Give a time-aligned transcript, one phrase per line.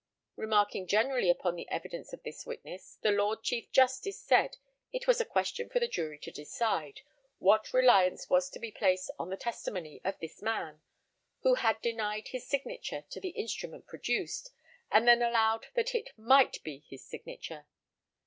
[0.35, 4.57] Remarking generally upon the evidence of this witness, the Lord Chief Justice said
[4.91, 7.01] it was a question for the jury to decide
[7.37, 10.81] what reliance was to be placed on the testimony of this man,
[11.43, 14.49] who had denied his signature to the instrument produced,
[14.91, 17.67] and then allowed that it might be his signature.